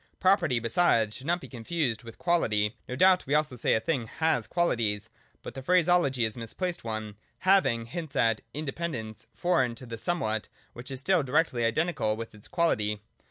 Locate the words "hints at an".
7.85-8.45